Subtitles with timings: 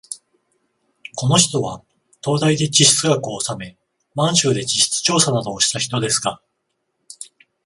[1.15, 1.83] この人は
[2.23, 3.77] 東大で地質学をおさめ、
[4.15, 6.41] 満州で地質調査などをした人ですが、